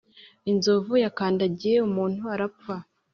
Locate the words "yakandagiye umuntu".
1.03-2.21